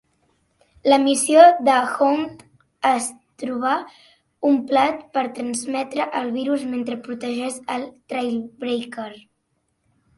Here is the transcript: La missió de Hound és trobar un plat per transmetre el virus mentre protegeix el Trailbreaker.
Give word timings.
La 0.91 0.97
missió 1.01 1.43
de 1.67 1.75
Hound 1.89 2.41
és 2.93 3.11
trobar 3.45 3.75
un 4.53 4.59
plat 4.73 5.07
per 5.19 5.27
transmetre 5.39 6.11
el 6.25 6.35
virus 6.43 6.69
mentre 6.75 7.01
protegeix 7.09 7.65
el 7.79 7.89
Trailbreaker. 8.11 9.11